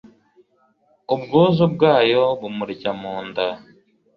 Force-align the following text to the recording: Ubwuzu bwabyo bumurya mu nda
Ubwuzu 1.13 1.63
bwabyo 1.73 2.23
bumurya 2.39 2.91
mu 3.01 3.13
nda 3.27 3.47